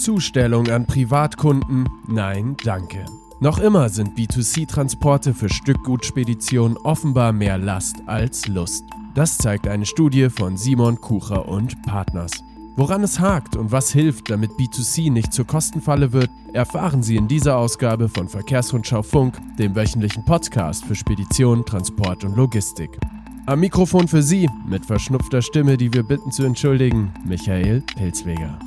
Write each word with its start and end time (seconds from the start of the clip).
Zustellung 0.00 0.68
an 0.68 0.86
Privatkunden? 0.86 1.88
Nein, 2.08 2.56
danke. 2.64 3.04
Noch 3.40 3.58
immer 3.58 3.90
sind 3.90 4.18
B2C-Transporte 4.18 5.34
für 5.34 5.48
Stückgutspeditionen 5.48 6.78
offenbar 6.78 7.32
mehr 7.32 7.58
Last 7.58 7.96
als 8.06 8.48
Lust. 8.48 8.84
Das 9.14 9.36
zeigt 9.36 9.68
eine 9.68 9.84
Studie 9.84 10.30
von 10.30 10.56
Simon 10.56 11.00
Kucher 11.00 11.46
und 11.48 11.82
Partners. 11.82 12.32
Woran 12.76 13.02
es 13.02 13.20
hakt 13.20 13.56
und 13.56 13.72
was 13.72 13.92
hilft, 13.92 14.30
damit 14.30 14.52
B2C 14.52 15.12
nicht 15.12 15.34
zur 15.34 15.46
Kostenfalle 15.46 16.14
wird, 16.14 16.30
erfahren 16.54 17.02
Sie 17.02 17.16
in 17.16 17.28
dieser 17.28 17.58
Ausgabe 17.58 18.08
von 18.08 18.28
Verkehrsrundschau 18.28 19.02
Funk, 19.02 19.38
dem 19.58 19.74
wöchentlichen 19.74 20.24
Podcast 20.24 20.86
für 20.86 20.94
Spedition, 20.94 21.66
Transport 21.66 22.24
und 22.24 22.36
Logistik. 22.36 22.98
Am 23.44 23.60
Mikrofon 23.60 24.08
für 24.08 24.22
Sie, 24.22 24.48
mit 24.66 24.86
verschnupfter 24.86 25.42
Stimme, 25.42 25.76
die 25.76 25.92
wir 25.92 26.04
bitten 26.04 26.30
zu 26.30 26.44
entschuldigen, 26.44 27.12
Michael 27.26 27.82
Pilzweger. 27.96 28.58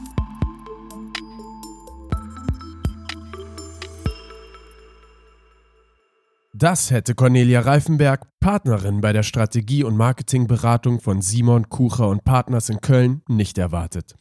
Das 6.63 6.91
hätte 6.91 7.13
Cornelia 7.13 7.59
Reifenberg, 7.59 8.25
Partnerin 8.39 9.01
bei 9.01 9.11
der 9.11 9.23
Strategie- 9.23 9.83
und 9.83 9.97
Marketingberatung 9.97 11.01
von 11.01 11.21
Simon 11.21 11.67
Kucher 11.67 12.07
und 12.07 12.23
Partners 12.23 12.69
in 12.69 12.79
Köln, 12.79 13.21
nicht 13.27 13.57
erwartet. 13.57 14.15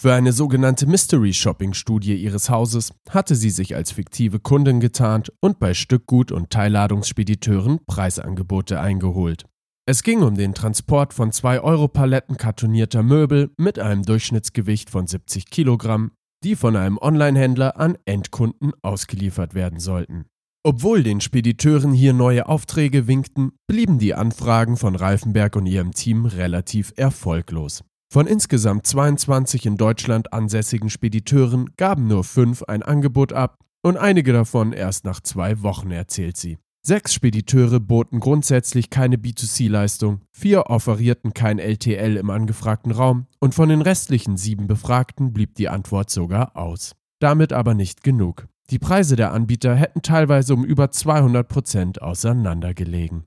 Für 0.00 0.14
eine 0.14 0.32
sogenannte 0.32 0.86
Mystery 0.86 1.34
Shopping 1.34 1.74
Studie 1.74 2.16
ihres 2.16 2.48
Hauses 2.48 2.94
hatte 3.10 3.34
sie 3.34 3.50
sich 3.50 3.76
als 3.76 3.92
fiktive 3.92 4.40
Kundin 4.40 4.80
getarnt 4.80 5.34
und 5.42 5.58
bei 5.58 5.74
Stückgut- 5.74 6.32
und 6.32 6.48
Teilladungsspediteuren 6.48 7.80
Preisangebote 7.86 8.80
eingeholt. 8.80 9.44
Es 9.84 10.02
ging 10.02 10.22
um 10.22 10.34
den 10.34 10.54
Transport 10.54 11.12
von 11.12 11.30
2 11.30 11.60
Euro 11.60 11.88
Paletten 11.88 12.38
kartonierter 12.38 13.02
Möbel 13.02 13.50
mit 13.58 13.78
einem 13.78 14.02
Durchschnittsgewicht 14.02 14.88
von 14.88 15.06
70 15.06 15.50
Kilogramm, 15.50 16.12
die 16.42 16.56
von 16.56 16.74
einem 16.74 16.96
Online-Händler 16.96 17.78
an 17.78 17.98
Endkunden 18.06 18.72
ausgeliefert 18.80 19.52
werden 19.52 19.78
sollten. 19.78 20.24
Obwohl 20.64 21.02
den 21.02 21.20
Spediteuren 21.20 21.92
hier 21.92 22.12
neue 22.12 22.46
Aufträge 22.46 23.08
winkten, 23.08 23.50
blieben 23.66 23.98
die 23.98 24.14
Anfragen 24.14 24.76
von 24.76 24.94
Reifenberg 24.94 25.56
und 25.56 25.66
ihrem 25.66 25.90
Team 25.90 26.24
relativ 26.24 26.92
erfolglos. 26.94 27.82
Von 28.12 28.28
insgesamt 28.28 28.86
22 28.86 29.66
in 29.66 29.76
Deutschland 29.76 30.32
ansässigen 30.32 30.88
Spediteuren 30.88 31.70
gaben 31.76 32.06
nur 32.06 32.22
fünf 32.22 32.62
ein 32.62 32.84
Angebot 32.84 33.32
ab 33.32 33.58
und 33.82 33.96
einige 33.96 34.32
davon 34.32 34.72
erst 34.72 35.04
nach 35.04 35.20
zwei 35.20 35.62
Wochen, 35.62 35.90
erzählt 35.90 36.36
sie. 36.36 36.58
Sechs 36.86 37.12
Spediteure 37.12 37.80
boten 37.80 38.20
grundsätzlich 38.20 38.88
keine 38.88 39.16
B2C-Leistung, 39.16 40.20
vier 40.30 40.66
offerierten 40.70 41.34
kein 41.34 41.58
LTL 41.58 42.16
im 42.16 42.30
angefragten 42.30 42.92
Raum 42.92 43.26
und 43.40 43.56
von 43.56 43.68
den 43.68 43.82
restlichen 43.82 44.36
sieben 44.36 44.68
Befragten 44.68 45.32
blieb 45.32 45.56
die 45.56 45.68
Antwort 45.68 46.10
sogar 46.10 46.56
aus. 46.56 46.94
Damit 47.18 47.52
aber 47.52 47.74
nicht 47.74 48.04
genug. 48.04 48.46
Die 48.72 48.78
Preise 48.78 49.16
der 49.16 49.34
Anbieter 49.34 49.74
hätten 49.74 50.00
teilweise 50.00 50.54
um 50.54 50.64
über 50.64 50.90
200 50.90 51.46
Prozent 51.46 52.00
auseinandergelegen. 52.00 53.24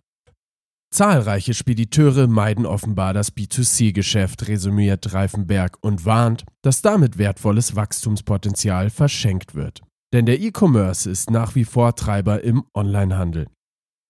Zahlreiche 0.92 1.54
Spediteure 1.54 2.26
meiden 2.26 2.66
offenbar 2.66 3.14
das 3.14 3.32
B2C-Geschäft, 3.32 4.48
resümiert 4.48 5.14
Reifenberg 5.14 5.78
und 5.82 6.04
warnt, 6.04 6.46
dass 6.64 6.82
damit 6.82 7.20
wertvolles 7.20 7.76
Wachstumspotenzial 7.76 8.90
verschenkt 8.90 9.54
wird. 9.54 9.84
Denn 10.14 10.26
der 10.26 10.40
E-Commerce 10.40 11.08
ist 11.08 11.30
nach 11.30 11.54
wie 11.54 11.66
vor 11.66 11.96
Treiber 11.96 12.44
im 12.44 12.64
Onlinehandel. 12.74 13.46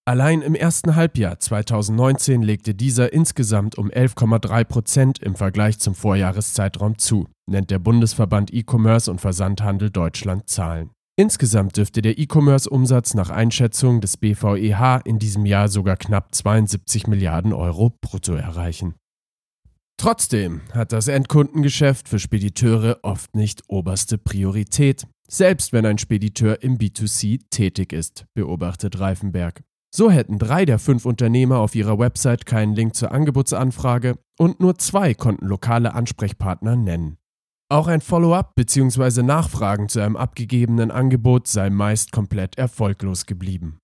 Allein 0.07 0.41
im 0.41 0.55
ersten 0.55 0.95
Halbjahr 0.95 1.37
2019 1.37 2.43
legte 2.43 2.73
dieser 2.73 3.11
insgesamt 3.11 3.77
um 3.77 3.89
11,3 3.89 4.63
Prozent 4.63 5.19
im 5.19 5.35
Vergleich 5.35 5.79
zum 5.79 5.95
Vorjahreszeitraum 5.95 6.97
zu, 6.97 7.27
nennt 7.45 7.71
der 7.71 7.79
Bundesverband 7.79 8.53
E-Commerce 8.53 9.11
und 9.11 9.19
Versandhandel 9.19 9.89
Deutschland 9.89 10.47
Zahlen. 10.47 10.91
Insgesamt 11.17 11.77
dürfte 11.77 12.01
der 12.01 12.17
E-Commerce-Umsatz 12.17 13.13
nach 13.13 13.29
Einschätzung 13.29 14.01
des 14.01 14.17
BVEH 14.17 14.99
in 15.05 15.17
diesem 15.17 15.45
Jahr 15.45 15.69
sogar 15.69 15.95
knapp 15.95 16.35
72 16.35 17.07
Milliarden 17.07 17.53
Euro 17.53 17.91
brutto 18.01 18.33
erreichen. 18.33 18.95
Trotzdem 19.97 20.59
hat 20.73 20.91
das 20.91 21.07
Endkundengeschäft 21.07 22.09
für 22.09 22.19
Spediteure 22.19 22.99
oft 23.03 23.33
nicht 23.33 23.63
oberste 23.69 24.17
Priorität, 24.17 25.07
selbst 25.29 25.71
wenn 25.71 25.85
ein 25.85 25.97
Spediteur 25.97 26.61
im 26.61 26.77
B2C 26.77 27.39
tätig 27.49 27.93
ist, 27.93 28.25
beobachtet 28.33 28.99
Reifenberg. 28.99 29.63
So 29.95 30.11
hätten 30.11 30.37
drei 30.37 30.65
der 30.65 30.79
fünf 30.79 31.05
Unternehmer 31.05 31.59
auf 31.59 31.75
ihrer 31.75 31.97
Website 31.97 32.45
keinen 32.45 32.75
Link 32.75 32.93
zur 32.93 33.13
Angebotsanfrage 33.13 34.17
und 34.37 34.59
nur 34.59 34.77
zwei 34.77 35.13
konnten 35.13 35.45
lokale 35.47 35.93
Ansprechpartner 35.93 36.75
nennen. 36.75 37.17
Auch 37.67 37.87
ein 37.87 38.01
Follow-up 38.01 38.53
bzw. 38.55 39.23
Nachfragen 39.23 39.89
zu 39.89 39.99
einem 39.99 40.15
abgegebenen 40.15 40.91
Angebot 40.91 41.47
sei 41.47 41.71
meist 41.71 42.11
komplett 42.11 42.57
erfolglos 42.59 43.25
geblieben. 43.25 43.79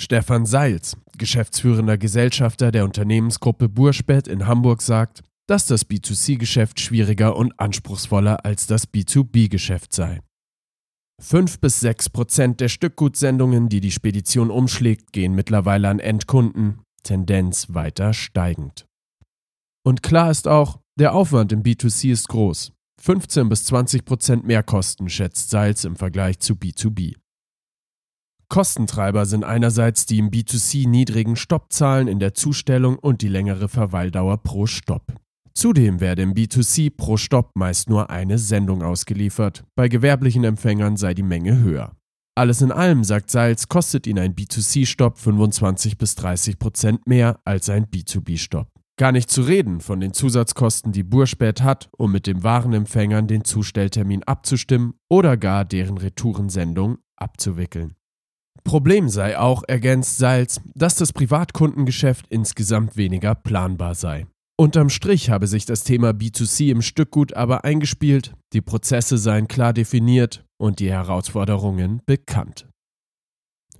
Stefan 0.00 0.46
Seils, 0.46 0.96
geschäftsführender 1.18 1.98
Gesellschafter 1.98 2.70
der 2.70 2.84
Unternehmensgruppe 2.84 3.68
Burspet 3.68 4.28
in 4.28 4.46
Hamburg, 4.46 4.80
sagt, 4.80 5.22
dass 5.46 5.66
das 5.66 5.86
B2C-Geschäft 5.86 6.80
schwieriger 6.80 7.36
und 7.36 7.58
anspruchsvoller 7.58 8.44
als 8.44 8.66
das 8.66 8.88
B2B-Geschäft 8.88 9.92
sei. 9.92 10.20
5 11.20 11.58
bis 11.58 11.80
6 11.80 12.10
Prozent 12.10 12.60
der 12.60 12.68
Stückgutsendungen, 12.68 13.68
die 13.68 13.80
die 13.80 13.90
Spedition 13.90 14.50
umschlägt, 14.50 15.12
gehen 15.12 15.34
mittlerweile 15.34 15.88
an 15.88 15.98
Endkunden, 15.98 16.80
Tendenz 17.02 17.74
weiter 17.74 18.14
steigend. 18.14 18.87
Und 19.84 20.02
klar 20.02 20.30
ist 20.30 20.48
auch, 20.48 20.80
der 20.98 21.14
Aufwand 21.14 21.52
im 21.52 21.62
B2C 21.62 22.12
ist 22.12 22.28
groß. 22.28 22.72
15 23.00 23.48
bis 23.48 23.64
20 23.64 24.04
Prozent 24.04 24.44
mehr 24.44 24.62
Kosten 24.62 25.08
schätzt 25.08 25.50
Seils 25.50 25.84
im 25.84 25.96
Vergleich 25.96 26.40
zu 26.40 26.54
B2B. 26.54 27.14
Kostentreiber 28.48 29.26
sind 29.26 29.44
einerseits 29.44 30.06
die 30.06 30.18
im 30.18 30.30
B2C 30.30 30.88
niedrigen 30.88 31.36
Stoppzahlen 31.36 32.08
in 32.08 32.18
der 32.18 32.34
Zustellung 32.34 32.98
und 32.98 33.22
die 33.22 33.28
längere 33.28 33.68
Verweildauer 33.68 34.38
pro 34.38 34.66
Stopp. 34.66 35.14
Zudem 35.54 36.00
werde 36.00 36.22
im 36.22 36.34
B2C 36.34 36.96
pro 36.96 37.16
Stopp 37.16 37.50
meist 37.54 37.90
nur 37.90 38.10
eine 38.10 38.38
Sendung 38.38 38.82
ausgeliefert, 38.82 39.64
bei 39.74 39.88
gewerblichen 39.88 40.44
Empfängern 40.44 40.96
sei 40.96 41.14
die 41.14 41.22
Menge 41.22 41.58
höher. 41.58 41.94
Alles 42.36 42.62
in 42.62 42.70
allem, 42.70 43.02
sagt 43.02 43.30
Seils, 43.30 43.68
kostet 43.68 44.06
ihn 44.06 44.18
ein 44.18 44.36
B2C-Stopp 44.36 45.18
25 45.18 45.98
bis 45.98 46.14
30 46.14 46.60
Prozent 46.60 47.06
mehr 47.08 47.40
als 47.44 47.68
ein 47.68 47.86
B2B-Stopp. 47.86 48.68
Gar 48.98 49.12
nicht 49.12 49.30
zu 49.30 49.42
reden 49.42 49.80
von 49.80 50.00
den 50.00 50.12
Zusatzkosten, 50.12 50.90
die 50.90 51.04
Burspät 51.04 51.62
hat, 51.62 51.88
um 51.96 52.10
mit 52.10 52.26
den 52.26 52.42
Warenempfängern 52.42 53.28
den 53.28 53.44
Zustelltermin 53.44 54.24
abzustimmen 54.24 54.94
oder 55.08 55.36
gar 55.36 55.64
deren 55.64 55.98
Retourensendung 55.98 56.98
abzuwickeln. 57.16 57.94
Problem 58.64 59.08
sei 59.08 59.38
auch, 59.38 59.62
ergänzt 59.68 60.18
Salz, 60.18 60.60
dass 60.74 60.96
das 60.96 61.12
Privatkundengeschäft 61.12 62.26
insgesamt 62.28 62.96
weniger 62.96 63.36
planbar 63.36 63.94
sei. 63.94 64.26
Unterm 64.56 64.90
Strich 64.90 65.30
habe 65.30 65.46
sich 65.46 65.64
das 65.64 65.84
Thema 65.84 66.10
B2C 66.10 66.72
im 66.72 66.82
Stückgut 66.82 67.34
aber 67.34 67.64
eingespielt, 67.64 68.34
die 68.52 68.60
Prozesse 68.60 69.16
seien 69.16 69.46
klar 69.46 69.72
definiert 69.72 70.44
und 70.60 70.80
die 70.80 70.90
Herausforderungen 70.90 72.02
bekannt. 72.04 72.66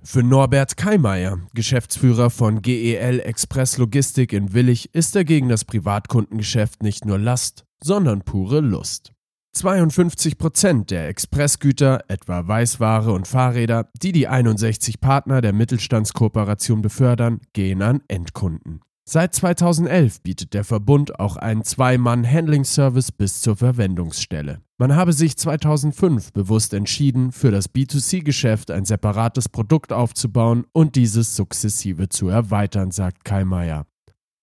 Für 0.01 0.23
Norbert 0.23 0.77
Keimeyer, 0.77 1.39
Geschäftsführer 1.53 2.29
von 2.29 2.61
GEL 2.61 3.19
Express 3.19 3.77
Logistik 3.77 4.31
in 4.31 4.53
Willig, 4.53 4.93
ist 4.95 5.15
dagegen 5.15 5.49
das 5.49 5.65
Privatkundengeschäft 5.65 6.81
nicht 6.81 7.05
nur 7.05 7.19
Last, 7.19 7.65
sondern 7.83 8.21
pure 8.21 8.61
Lust. 8.61 9.11
52 9.53 10.37
Prozent 10.37 10.89
der 10.89 11.09
Expressgüter, 11.09 12.05
etwa 12.07 12.47
Weißware 12.47 13.11
und 13.11 13.27
Fahrräder, 13.27 13.89
die 14.01 14.13
die 14.13 14.27
61 14.27 15.01
Partner 15.01 15.41
der 15.41 15.53
Mittelstandskooperation 15.53 16.81
befördern, 16.81 17.41
gehen 17.53 17.81
an 17.81 18.01
Endkunden. 18.07 18.81
Seit 19.03 19.35
2011 19.35 20.21
bietet 20.21 20.53
der 20.53 20.63
Verbund 20.63 21.19
auch 21.19 21.35
einen 21.35 21.63
Zwei-Mann-Handling-Service 21.63 23.11
bis 23.11 23.41
zur 23.41 23.57
Verwendungsstelle. 23.57 24.61
Man 24.81 24.95
habe 24.95 25.11
sich 25.11 25.35
2005 25.35 26.31
bewusst 26.31 26.73
entschieden, 26.73 27.33
für 27.33 27.51
das 27.51 27.69
B2C-Geschäft 27.69 28.71
ein 28.71 28.85
separates 28.85 29.49
Produkt 29.49 29.91
aufzubauen 29.91 30.65
und 30.71 30.95
dieses 30.95 31.35
sukzessive 31.35 32.07
zu 32.07 32.29
erweitern, 32.29 32.91
sagt 32.91 33.25
Kai 33.25 33.43
Meier. 33.43 33.85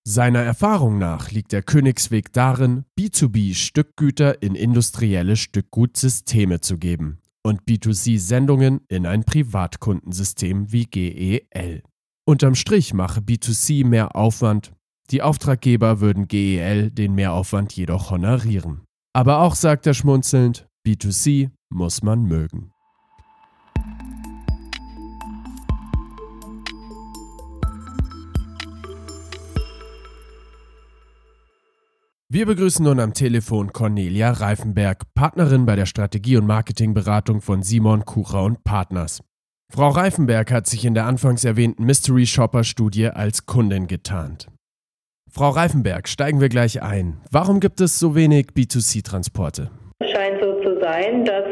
Seiner 0.06 0.40
Erfahrung 0.40 0.98
nach 0.98 1.30
liegt 1.30 1.52
der 1.52 1.62
Königsweg 1.62 2.34
darin, 2.34 2.84
B2B-Stückgüter 3.00 4.42
in 4.42 4.54
industrielle 4.54 5.36
Stückgutsysteme 5.36 6.60
zu 6.60 6.76
geben 6.76 7.18
und 7.42 7.62
B2C-Sendungen 7.62 8.82
in 8.88 9.06
ein 9.06 9.24
Privatkundensystem 9.24 10.70
wie 10.70 10.84
GEL. 10.84 11.82
Unterm 12.26 12.56
Strich 12.56 12.92
mache 12.92 13.20
B2C 13.20 13.86
mehr 13.86 14.14
Aufwand, 14.14 14.72
die 15.10 15.22
Auftraggeber 15.22 16.00
würden 16.00 16.28
GEL 16.28 16.90
den 16.90 17.14
Mehraufwand 17.14 17.74
jedoch 17.74 18.10
honorieren. 18.10 18.85
Aber 19.16 19.40
auch 19.40 19.54
sagt 19.54 19.86
er 19.86 19.94
schmunzelnd, 19.94 20.68
B2C 20.86 21.48
muss 21.70 22.02
man 22.02 22.24
mögen. 22.24 22.70
Wir 32.28 32.44
begrüßen 32.44 32.84
nun 32.84 33.00
am 33.00 33.14
Telefon 33.14 33.72
Cornelia 33.72 34.32
Reifenberg, 34.32 35.04
Partnerin 35.14 35.64
bei 35.64 35.76
der 35.76 35.86
Strategie- 35.86 36.36
und 36.36 36.46
Marketingberatung 36.46 37.40
von 37.40 37.62
Simon 37.62 38.04
Kucher 38.04 38.42
und 38.42 38.64
Partners. 38.64 39.22
Frau 39.72 39.88
Reifenberg 39.88 40.52
hat 40.52 40.66
sich 40.66 40.84
in 40.84 40.92
der 40.92 41.06
anfangs 41.06 41.44
erwähnten 41.44 41.86
Mystery 41.86 42.26
Shopper 42.26 42.64
Studie 42.64 43.08
als 43.08 43.46
Kundin 43.46 43.86
getarnt. 43.86 44.48
Frau 45.36 45.50
Reifenberg, 45.50 46.08
steigen 46.08 46.40
wir 46.40 46.48
gleich 46.48 46.80
ein. 46.80 47.18
Warum 47.30 47.60
gibt 47.60 47.82
es 47.82 47.98
so 47.98 48.14
wenig 48.14 48.46
B2C-Transporte? 48.56 49.68
Es 49.98 50.10
scheint 50.10 50.42
so 50.42 50.62
zu 50.62 50.80
sein, 50.80 51.26
dass 51.26 51.44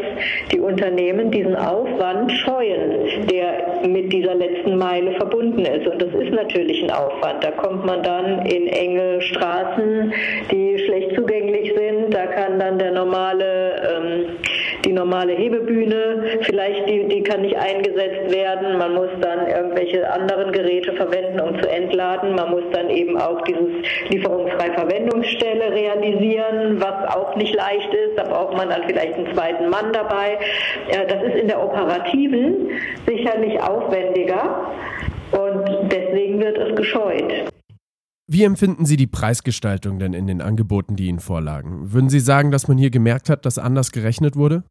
die 0.51 0.59
Unternehmen 0.59 1.31
diesen 1.31 1.55
Aufwand 1.55 2.33
scheuen, 2.33 3.27
der 3.31 3.87
mit 3.87 4.11
dieser 4.11 4.37
letzten 4.37 4.79
Meile 4.79 5.13
verbunden 5.17 5.67
ist. 5.67 5.87
Und 5.87 6.01
das 6.01 6.09
ist 6.15 6.33
natürlich 6.33 6.83
ein 6.83 6.93
Aufwand. 6.93 7.45
Da 7.45 7.51
kommt 7.51 7.85
man 7.85 8.03
dann 8.03 8.47
in 8.47 8.69
enge 8.69 9.21
Straßen, 9.21 10.15
die 10.51 10.79
schlecht 10.79 11.15
zugänglich 11.15 11.71
sind. 11.77 12.15
Da 12.15 12.25
kann 12.25 12.59
dann 12.59 12.79
der 12.79 12.93
normale, 12.93 13.83
ähm, 13.83 14.37
die 14.85 14.93
normale 14.93 15.33
Hebebühne, 15.33 16.41
vielleicht 16.43 16.89
die, 16.89 17.09
die 17.09 17.23
kann 17.23 17.43
nicht 17.43 17.57
eingesetzt 17.57 18.35
werden. 18.35 18.79
Man 18.79 18.95
muss 18.95 19.09
dann 19.21 19.49
irgendwelche 19.49 20.11
anderen 20.11 20.53
Geräte 20.53 20.93
verwenden, 20.93 21.41
um 21.41 21.61
zu 21.61 21.69
entladen. 21.69 22.35
Man 22.35 22.51
muss 22.51 22.65
dann 22.73 22.91
eben 22.91 23.19
auch 23.19 23.41
dieses 23.43 23.71
lieferungsfrei 24.09 24.73
Verwendungsstelle 24.73 25.73
realisieren, 25.73 26.81
was 26.81 27.15
auch 27.15 27.37
nicht 27.37 27.55
leicht 27.55 27.93
ist. 27.93 28.19
Da 28.19 28.25
braucht 28.25 28.57
man 28.57 28.69
dann 28.69 28.83
vielleicht 28.87 29.15
einen 29.15 29.33
zweiten 29.35 29.69
Mann 29.69 29.93
dabei. 29.93 30.39
Das 31.09 31.23
ist 31.23 31.37
in 31.37 31.49
der 31.49 31.63
operativen 31.63 32.71
sicherlich 33.07 33.61
aufwendiger 33.61 34.73
und 35.33 35.91
deswegen 35.91 36.41
wird 36.41 36.59
es 36.59 36.77
gescheut. 36.77 37.33
Wie 38.27 38.45
empfinden 38.45 38.87
Sie 38.87 38.97
die 38.97 39.07
Preisgestaltung 39.07 39.99
denn 39.99 40.15
in 40.15 40.27
den 40.27 40.41
Angeboten, 40.41 40.97
die 40.97 41.09
Ihnen 41.09 41.21
vorlagen? 41.21 41.93
Würden 41.93 42.09
Sie 42.09 42.21
sagen, 42.21 42.51
dass 42.51 42.69
man 42.69 42.79
hier 42.79 42.91
gemerkt 42.91 43.29
hat, 43.29 43.45
dass 43.45 43.59
anders 43.59 43.93
gerechnet 43.93 44.35
wurde? 44.37 44.65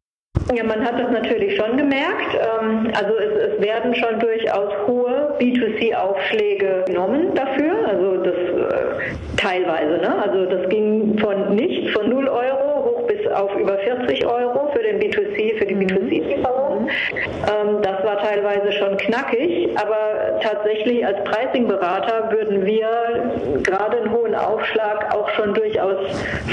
Ja, 0.54 0.62
man 0.62 0.84
hat 0.84 1.00
das 1.00 1.10
natürlich 1.10 1.56
schon 1.56 1.76
gemerkt. 1.76 2.34
Ähm, 2.34 2.90
also 2.94 3.14
es, 3.16 3.54
es 3.54 3.60
werden 3.60 3.94
schon 3.94 4.20
durchaus 4.20 4.72
hohe 4.86 5.34
B2C-Aufschläge 5.40 6.84
genommen 6.86 7.34
dafür. 7.34 7.88
Also 7.88 8.16
das 8.18 8.34
äh, 8.34 9.14
teilweise. 9.36 9.98
Ne? 9.98 10.22
Also 10.22 10.44
das 10.46 10.68
ging 10.68 11.18
von 11.18 11.54
nichts, 11.54 11.92
von 11.92 12.08
0 12.08 12.28
Euro 12.28 12.84
hoch 12.84 13.06
bis 13.06 13.26
auf 13.32 13.54
über 13.56 13.78
40 13.78 14.26
Euro 14.26 14.63
den 14.84 15.00
B2C, 15.00 15.58
für 15.58 15.66
die 15.66 15.74
B2C-Lieferung. 15.74 16.88
Ähm, 16.88 17.82
das 17.82 18.04
war 18.04 18.18
teilweise 18.18 18.72
schon 18.72 18.96
knackig, 18.96 19.70
aber 19.76 20.40
tatsächlich 20.40 21.04
als 21.04 21.22
Pricing-Berater 21.24 22.30
würden 22.30 22.64
wir 22.64 23.60
gerade 23.62 23.98
einen 23.98 24.12
hohen 24.12 24.34
Aufschlag 24.34 25.14
auch 25.14 25.28
schon 25.30 25.54
durchaus 25.54 25.98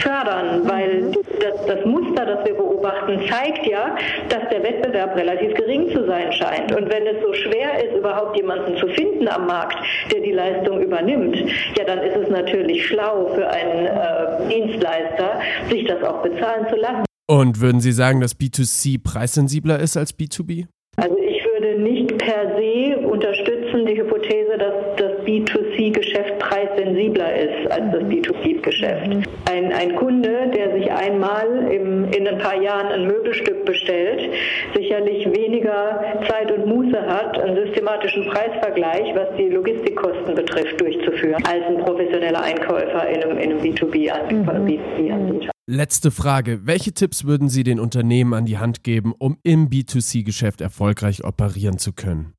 fördern, 0.02 0.62
weil 0.66 1.12
das, 1.12 1.66
das 1.66 1.86
Muster, 1.86 2.26
das 2.26 2.46
wir 2.46 2.56
beobachten, 2.56 3.22
zeigt 3.30 3.66
ja, 3.66 3.96
dass 4.30 4.50
der 4.50 4.64
Wettbewerb 4.64 5.16
relativ 5.16 5.54
gering 5.56 5.90
zu 5.92 6.06
sein 6.06 6.32
scheint. 6.34 6.74
Und 6.76 6.92
wenn 6.92 7.06
es 7.08 7.22
so 7.22 7.34
schwer 7.34 7.84
ist, 7.84 7.96
überhaupt 7.96 8.36
jemanden 8.38 8.78
zu 8.78 8.88
finden 8.88 9.28
am 9.28 9.48
Markt, 9.48 9.78
der 10.12 10.22
die 10.22 10.32
Leistung 10.32 10.82
übernimmt, 10.82 11.38
ja, 11.78 11.84
dann 11.86 12.00
ist 12.00 12.16
es 12.16 12.30
natürlich 12.30 12.86
schlau 12.86 13.32
für 13.36 13.48
einen 13.48 13.86
äh, 13.86 14.50
Dienstleister, 14.50 15.42
sich 15.70 15.86
das 15.86 16.04
auch 16.04 16.22
bezahlen 16.22 16.68
zu 16.70 16.76
lassen. 16.76 17.11
Und 17.32 17.62
würden 17.62 17.80
Sie 17.80 17.94
sagen, 17.94 18.20
dass 18.20 18.38
B2C 18.38 19.02
preissensibler 19.02 19.80
ist 19.80 19.96
als 19.96 20.14
B2B? 20.14 20.66
Also 20.98 21.16
ich 21.18 21.42
würde 21.46 21.82
nicht 21.82 22.18
per 22.18 22.58
se 22.58 23.08
unterstützen 23.08 23.86
die 23.86 23.98
Hypothese, 23.98 24.58
dass 24.58 24.74
das 24.98 25.12
B2C-Geschäft 25.26 26.40
preissensibler 26.40 27.34
ist 27.34 27.72
als 27.72 27.90
das 27.94 28.04
B2B-Geschäft. 28.04 29.08
Mhm. 29.08 29.24
Ein, 29.50 29.72
ein 29.72 29.96
Kunde, 29.96 30.52
der 30.54 30.78
sich 30.78 30.92
einmal 30.92 31.72
im, 31.72 32.12
in 32.12 32.28
ein 32.28 32.38
paar 32.38 32.62
Jahren 32.62 32.88
ein 32.88 33.08
Möbelstück 33.08 33.64
bestellt, 33.64 34.30
sicherlich 34.76 35.26
weniger 35.28 36.04
Zeit 36.28 36.52
und 36.52 36.66
Muße 36.66 37.02
hat, 37.02 37.40
einen 37.40 37.56
systematischen 37.66 38.28
Preisvergleich, 38.28 39.16
was 39.16 39.30
die 39.38 39.48
Logistikkosten 39.48 40.36
betrifft, 40.36 40.82
durchzuführen, 40.82 41.42
als 41.46 41.64
ein 41.66 41.78
professioneller 41.78 42.44
Einkäufer 42.44 43.08
in 43.08 43.24
einem, 43.24 43.38
in 43.38 43.52
einem 43.52 43.62
B2B-Anbieter. 43.62 44.60
Mhm. 44.60 45.51
Letzte 45.68 46.10
Frage. 46.10 46.62
Welche 46.66 46.92
Tipps 46.92 47.26
würden 47.26 47.48
Sie 47.48 47.64
den 47.64 47.80
Unternehmen 47.80 48.34
an 48.34 48.46
die 48.46 48.58
Hand 48.58 48.84
geben, 48.84 49.14
um 49.20 49.38
im 49.44 49.70
B2C-Geschäft 49.70 50.60
erfolgreich 50.60 51.24
operieren 51.24 51.78
zu 51.78 51.94
können? 51.94 52.34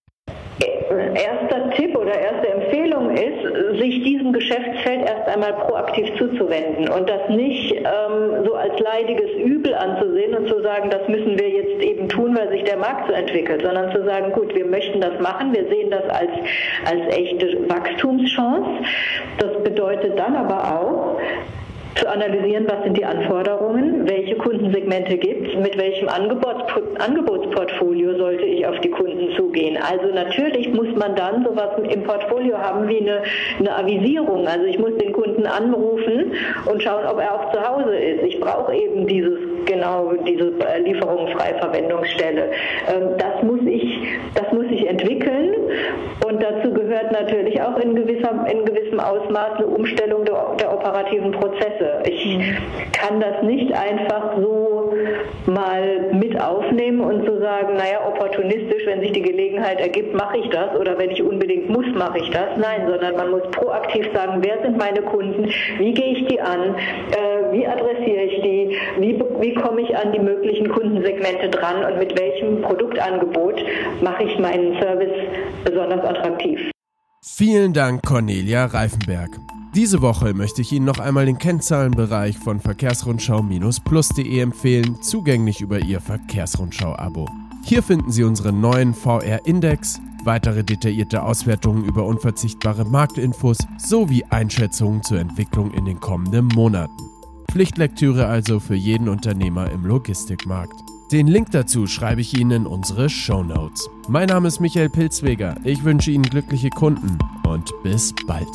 Erster 0.91 1.71
Tipp 1.77 1.97
oder 1.97 2.19
erste 2.19 2.49
Empfehlung 2.49 3.11
ist, 3.11 3.79
sich 3.81 4.03
diesem 4.03 4.33
Geschäftsfeld 4.33 5.09
erst 5.09 5.29
einmal 5.29 5.53
proaktiv 5.53 6.09
zuzuwenden 6.19 6.89
und 6.89 7.09
das 7.09 7.29
nicht 7.29 7.73
ähm, 7.77 8.45
so 8.45 8.55
als 8.55 8.79
leidiges 8.81 9.31
Übel 9.37 9.73
anzusehen 9.73 10.35
und 10.35 10.49
zu 10.49 10.61
sagen, 10.61 10.91
das 10.91 11.07
müssen 11.07 11.39
wir 11.39 11.49
jetzt 11.49 11.81
eben 11.81 12.09
tun, 12.09 12.37
weil 12.37 12.49
sich 12.51 12.65
der 12.65 12.77
Markt 12.77 13.09
so 13.09 13.15
entwickelt, 13.15 13.63
sondern 13.63 13.93
zu 13.93 14.05
sagen, 14.05 14.33
gut, 14.33 14.53
wir 14.53 14.67
möchten 14.67 15.01
das 15.01 15.21
machen, 15.21 15.55
wir 15.55 15.69
sehen 15.69 15.93
das 15.93 16.09
als, 16.11 16.31
als 16.87 17.17
echte 17.17 17.69
Wachstumschance. 17.69 18.85
Das 19.39 19.63
bedeutet 19.63 20.19
dann 20.19 20.35
aber 20.35 20.81
auch, 20.81 21.21
zu 21.95 22.09
analysieren, 22.09 22.67
was 22.69 22.83
sind 22.85 22.97
die 22.97 23.05
Anforderungen, 23.05 24.09
welche 24.09 24.37
Kundensegmente 24.37 25.19
gibt 25.19 25.49
es, 25.49 25.57
mit 25.61 25.77
welchem 25.77 26.09
Angebotsportfolio 26.09 28.17
sollte 28.17 28.45
ich 28.45 28.65
auf 28.67 28.79
die 28.81 28.91
Kunden 28.91 29.37
zugehen. 29.37 29.77
Also 29.77 30.07
natürlich 30.15 30.73
muss 30.73 30.89
man 30.97 31.15
dann 31.17 31.45
sowas 31.45 31.71
im 31.91 32.05
Portfolio 32.05 32.57
haben 32.59 32.89
wie 32.89 33.01
eine, 33.01 33.23
eine 33.59 33.77
Avisierung. 33.77 34.47
Also 34.47 34.65
ich 34.67 34.79
muss 34.79 34.97
den 34.99 35.13
Kunden 35.13 35.45
anrufen 35.47 36.33
und 36.67 36.83
schauen, 36.83 37.05
ob 37.07 37.19
er 37.21 37.35
auch 37.35 37.53
zu 37.53 37.63
Hause 37.63 37.97
ist. 37.97 38.23
Ich 38.25 38.41
brauche 38.41 38.75
eben 38.75 39.07
dieses 39.07 39.39
genau 39.67 40.13
diese 40.27 40.53
lieferungsfreie 40.85 41.55
Verwendungsstelle. 41.59 42.51
Ähm, 42.89 43.11
das 43.19 43.43
muss 43.43 43.61
ich, 43.67 43.99
das 44.35 44.51
muss 44.53 44.67
ich 44.71 44.89
entwickeln 44.89 45.55
und 46.27 46.43
dazu 46.43 46.73
gehört 46.73 47.13
natürlich 47.13 47.61
auch 47.73 47.79
in, 47.79 47.95
gewisser, 47.95 48.47
in 48.51 48.65
gewissem 48.65 49.01
Ausmaß 49.01 49.57
eine 49.59 49.67
Umstellung 49.67 50.25
der, 50.25 50.55
der 50.59 50.73
operativen 50.73 51.33
Prozesse. 51.33 52.03
Ich 52.05 52.39
kann 52.93 53.21
das 53.21 53.43
nicht 53.43 53.73
einfach 53.73 54.37
so 54.41 54.93
mal 55.47 56.13
mit 56.13 56.41
aufnehmen 56.41 57.01
und 57.01 57.27
so 57.27 57.39
sagen, 57.39 57.75
naja, 57.77 58.07
opportunistisch, 58.07 58.87
wenn 58.87 59.01
sich 59.01 59.13
die 59.13 59.23
Gelegenheit 59.23 59.81
ergibt, 59.81 60.15
mache 60.15 60.39
ich 60.39 60.49
das 60.51 60.75
oder 60.79 60.99
wenn 60.99 61.11
ich 61.11 61.23
unbedingt 61.23 61.69
muss, 61.69 61.87
mache 61.95 62.19
ich 62.19 62.31
das. 62.31 62.57
Nein, 62.57 62.87
sondern 62.87 63.17
man 63.17 63.31
muss 63.31 63.43
proaktiv 63.53 64.07
sagen, 64.15 64.43
wer 64.43 64.63
sind 64.63 64.79
meine 64.79 65.03
Kunden, 65.03 65.49
wie 65.79 65.93
gehe 65.93 66.13
ich 66.13 66.27
die 66.27 66.41
an, 66.41 66.75
äh, 66.75 67.53
wie 67.53 67.67
adressiere 67.67 68.23
ich 68.25 68.43
die, 68.43 68.77
wie, 68.99 69.23
wie 69.41 69.55
komme 69.55 69.83
ich 69.83 69.97
an 69.97 70.13
die 70.13 70.21
möglichen 70.21 70.69
Kundensegmente 70.69 71.49
dran 71.49 71.85
und 71.85 71.99
mit 71.99 72.19
welchem 72.19 72.63
Produktangebot 72.63 73.63
mache 74.01 74.25
ich 74.25 74.39
meinen 74.39 74.79
Service 74.81 75.13
besonders 75.65 76.05
attraktiv. 76.05 76.73
Vielen 77.25 77.73
Dank, 77.73 78.03
Cornelia 78.03 78.67
Reifenberg. 78.67 79.39
Diese 79.77 80.03
Woche 80.03 80.35
möchte 80.35 80.61
ich 80.61 80.73
Ihnen 80.73 80.87
noch 80.87 80.99
einmal 80.99 81.25
den 81.25 81.39
Kennzahlenbereich 81.39 82.37
von 82.37 82.59
Verkehrsrundschau-plus.de 82.59 84.41
empfehlen, 84.41 85.01
zugänglich 85.03 85.61
über 85.61 85.79
Ihr 85.79 86.01
Verkehrsrundschau-Abo. 86.01 87.29
Hier 87.65 87.85
finden 87.85 88.11
Sie 88.11 88.25
unseren 88.25 88.61
neuen 88.61 88.93
VR-Index, 88.93 90.01
weitere 90.25 90.65
detaillierte 90.65 91.23
Auswertungen 91.23 91.85
über 91.85 92.05
unverzichtbare 92.07 92.85
Marktinfos 92.85 93.59
sowie 93.79 94.25
Einschätzungen 94.25 95.05
zur 95.05 95.21
Entwicklung 95.21 95.73
in 95.75 95.85
den 95.85 96.01
kommenden 96.01 96.49
Monaten. 96.49 97.09
Pflichtlektüre 97.53 98.27
also 98.27 98.59
für 98.59 98.75
jeden 98.75 99.09
Unternehmer 99.09 99.71
im 99.71 99.87
Logistikmarkt. 99.87 100.92
Den 101.13 101.27
Link 101.27 101.51
dazu 101.51 101.87
schreibe 101.87 102.23
ich 102.23 102.33
Ihnen 102.33 102.63
in 102.63 102.67
unsere 102.67 103.11
Show 103.11 103.43
Notes. 103.43 103.91
Mein 104.09 104.29
Name 104.29 104.49
ist 104.49 104.61
Michael 104.61 104.89
Pilzweger. 104.89 105.57
Ich 105.63 105.85
wünsche 105.85 106.11
Ihnen 106.11 106.25
glückliche 106.25 106.71
Kunden 106.71 107.19
und 107.47 107.71
bis 107.83 108.15
bald. 108.27 108.49